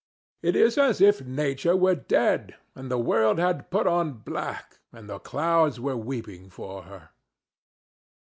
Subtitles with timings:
[0.41, 5.07] It is as if Nature were dead and the world had put on black and
[5.07, 7.09] the clouds were weeping for her.